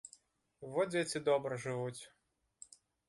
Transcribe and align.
Во 0.75 0.85
дзеці 0.93 1.21
добра 1.29 1.59
жывуць. 1.67 2.01